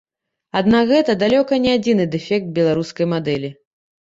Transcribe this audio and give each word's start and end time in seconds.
Аднак 0.61 0.87
гэта 0.91 1.15
далёка 1.25 1.59
не 1.65 1.75
адзіны 1.79 2.09
дэфект 2.17 2.51
беларускай 2.59 3.05
мадэлі. 3.13 3.55